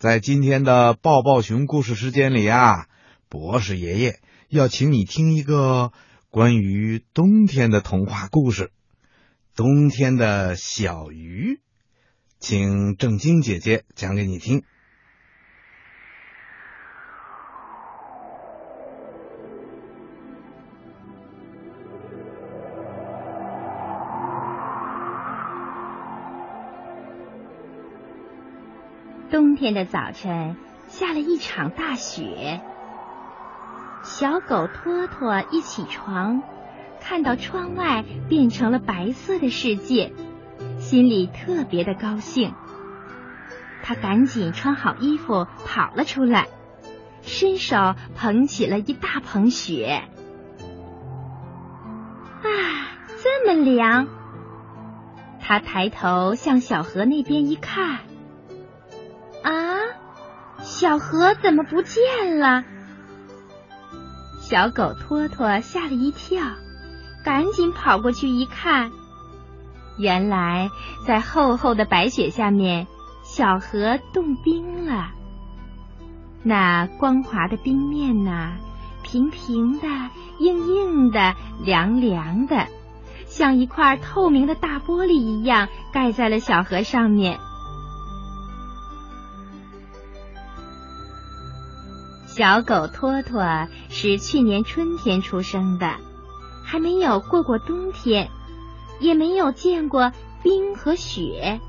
[0.00, 2.86] 在今天的抱抱熊故事时间里啊，
[3.28, 5.92] 博士爷爷要请你听一个
[6.30, 8.70] 关于冬天的童话故事——
[9.54, 11.60] 冬天的小鱼，
[12.38, 14.62] 请正晶姐姐讲给你听。
[29.30, 30.56] 冬天的早晨，
[30.88, 32.60] 下了一场大雪。
[34.02, 36.42] 小狗托托一起床，
[37.00, 40.12] 看到窗外变成了白色的世界，
[40.80, 42.54] 心里特别的高兴。
[43.84, 46.48] 他赶紧穿好衣服跑了出来，
[47.22, 50.02] 伸手捧起了一大捧雪。
[52.42, 52.50] 啊，
[53.22, 54.08] 这么凉！
[55.40, 58.00] 他抬头向小河那边一看。
[59.42, 59.52] 啊，
[60.60, 62.64] 小河怎么不见了？
[64.40, 66.42] 小狗托托吓了一跳，
[67.24, 68.90] 赶紧跑过去一看，
[69.98, 70.70] 原来
[71.06, 72.86] 在厚厚的白雪下面，
[73.22, 75.10] 小河冻冰了。
[76.42, 78.54] 那光滑的冰面呐，
[79.02, 79.86] 平平的、
[80.38, 82.66] 硬硬的、凉凉的，
[83.26, 87.38] 像一块透明的大玻璃一样，盖在了小河上面。
[92.36, 93.42] 小狗托托
[93.88, 95.96] 是去年春天出生的，
[96.64, 98.30] 还没有过过冬天，
[99.00, 101.60] 也没有见过冰和雪，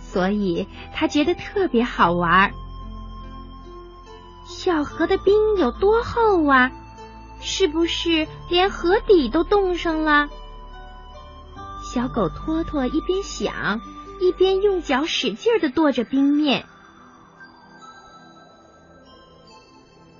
[0.00, 2.52] 所以他觉得特别好玩。
[4.46, 6.70] 小河的冰有多厚啊？
[7.40, 10.28] 是不是连河底都冻上了？
[11.82, 13.80] 小狗托托一边想，
[14.20, 16.66] 一边用脚使劲的跺着冰面。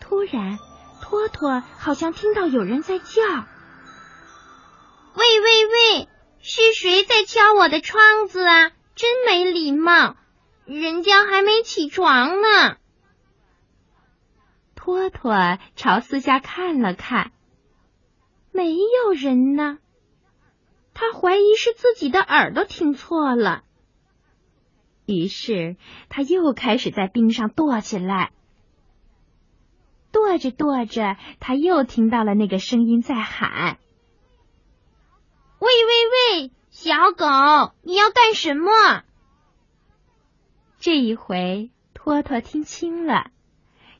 [0.09, 0.59] 突然，
[1.03, 3.05] 托托好像听到有人在叫
[5.15, 6.09] ：“喂喂喂，
[6.41, 8.71] 是谁在敲我的窗子啊？
[8.95, 10.17] 真没礼貌！
[10.65, 12.79] 人家还没起床呢。”
[14.75, 17.33] 托托朝四下看了看，
[18.51, 19.77] 没有人呢。
[20.95, 23.63] 他怀疑是自己的耳朵听错了，
[25.05, 25.77] 于是
[26.09, 28.33] 他又开始在冰上跺起来。
[30.19, 33.79] 跺着跺着，他又听到了那个声音在喊
[35.61, 39.05] ：“喂喂喂，小狗，你要干什么？”
[40.81, 43.31] 这一回，托托听清了，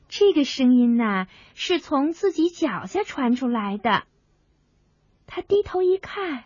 [0.07, 4.03] 这个声音呐，是从自己脚下传出来的。
[5.27, 6.45] 他低头一看，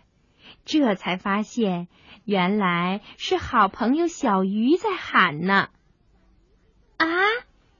[0.64, 1.88] 这才发现，
[2.24, 5.68] 原来是好朋友小鱼在喊呢。
[6.96, 7.06] 啊！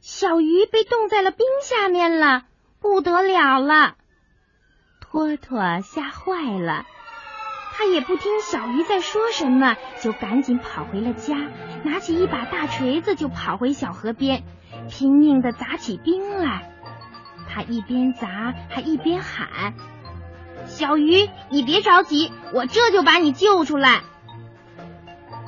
[0.06, 2.42] 小鱼被冻在了冰下面了，
[2.78, 3.94] 不得了了！
[5.00, 6.84] 托托吓坏了，
[7.72, 11.34] 他也不听小鱼在说什么，就赶紧跑回了家，
[11.84, 14.44] 拿起一把大锤子就跑回小河边，
[14.91, 16.71] 拼命的砸起冰来。
[17.48, 19.72] 他一边砸还一边喊
[20.69, 24.03] ：“小鱼，你别着急，我这就把你救出来。”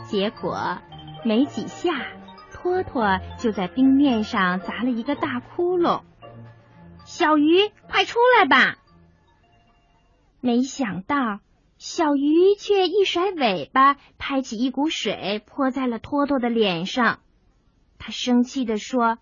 [0.09, 0.79] 结果
[1.25, 1.93] 没几下。
[2.67, 6.03] 托托就在冰面上砸了一个大窟窿，
[7.05, 8.79] 小鱼，快出来吧！
[10.41, 11.39] 没想到，
[11.79, 17.21] 小鱼却一甩尾巴，拍起一股水泼在了托托的脸上。
[18.01, 19.19] 他生气的说：“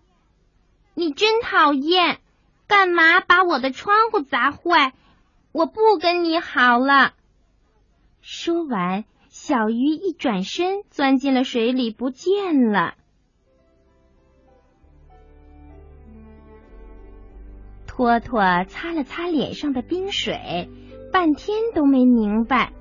[0.95, 2.21] 你真讨厌，
[2.65, 4.93] 干嘛把我的窗户砸坏？
[5.51, 7.13] 我不跟你好了。”
[8.21, 12.95] 说完，小鱼一转身，钻进了水里，不见了。
[17.95, 20.69] 托托擦了擦脸上的冰水，
[21.13, 22.73] 半天都没明白，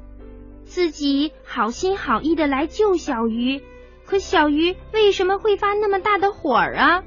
[0.65, 3.63] 自己好心好意的来救小鱼，
[4.05, 7.05] 可小鱼为什么会发那么大的火啊？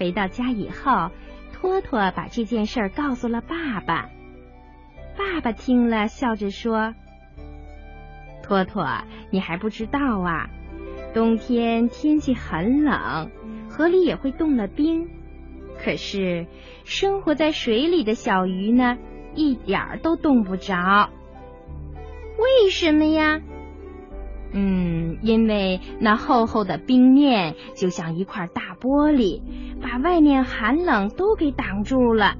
[0.00, 1.12] 回到家以后，
[1.52, 4.08] 托托把这件事告诉了爸爸。
[5.16, 6.92] 爸爸听了，笑着说
[8.42, 8.84] ：“托托，
[9.30, 10.50] 你还不知道啊，
[11.14, 13.30] 冬天天气很冷，
[13.70, 15.08] 河里也会冻了冰。”
[15.78, 16.46] 可是，
[16.84, 18.96] 生活在水里的小鱼呢，
[19.34, 21.10] 一点儿都冻不着。
[22.38, 23.40] 为什么呀？
[24.52, 29.42] 嗯，因为那厚厚的冰面就像一块大玻璃，
[29.82, 32.34] 把外面寒冷都给挡住了。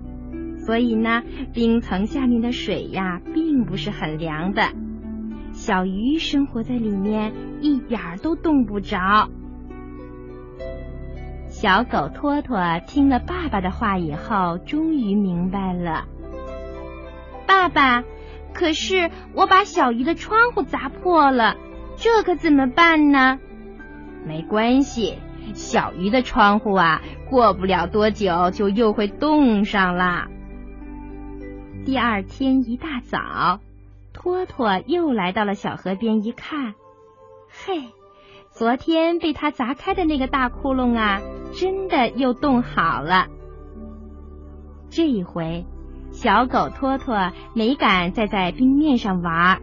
[0.58, 1.22] 所以呢，
[1.52, 4.72] 冰层下面的水呀，并不是很凉的。
[5.52, 9.28] 小鱼生活在里面，一点儿都冻不着。
[11.58, 16.04] 小狗托托听了爸爸的话以后，终于明白了。
[17.46, 18.04] 爸爸，
[18.52, 21.56] 可是我把小鱼的窗户砸破了，
[21.96, 23.38] 这可怎么办呢？
[24.26, 25.18] 没关系，
[25.54, 27.00] 小鱼的窗户啊，
[27.30, 30.28] 过不了多久就又会冻上啦。
[31.86, 33.60] 第二天一大早，
[34.12, 36.74] 托托又来到了小河边，一看，
[37.48, 37.82] 嘿，
[38.56, 41.20] 昨天被它砸开的那个大窟窿啊，
[41.52, 43.26] 真的又冻好了。
[44.88, 45.66] 这一回，
[46.10, 49.60] 小狗托托没敢再在冰面上玩，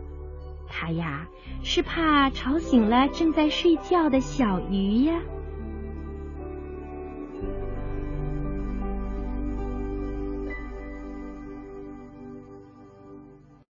[0.67, 1.25] 它呀
[1.63, 5.21] 是怕吵醒了正在睡觉的小鱼呀。